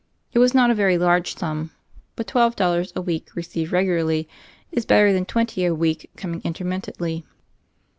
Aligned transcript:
It 0.33 0.39
was 0.39 0.55
not 0.55 0.71
a 0.71 0.75
veiy 0.75 0.97
large 0.99 1.35
sum; 1.35 1.69
but 2.15 2.25
twelve 2.25 2.55
dollars 2.55 2.91
a 2.95 3.01
week 3.03 3.35
received 3.35 3.71
regularly 3.71 4.27
is 4.71 4.83
better 4.83 5.13
than 5.13 5.25
twenty 5.25 5.63
a 5.63 5.75
week 5.75 6.09
coming 6.17 6.41
intermittently. 6.43 7.23